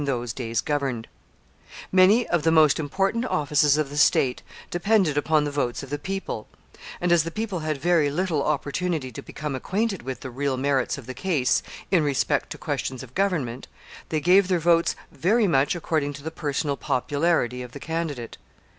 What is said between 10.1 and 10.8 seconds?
the real